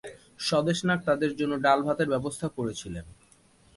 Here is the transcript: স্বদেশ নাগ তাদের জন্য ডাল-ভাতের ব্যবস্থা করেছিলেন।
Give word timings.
স্বদেশ 0.39 0.79
নাগ 0.85 0.99
তাদের 1.05 1.31
জন্য 1.35 1.53
ডাল-ভাতের 1.61 2.07
ব্যবস্থা 2.09 2.47
করেছিলেন। 2.47 3.05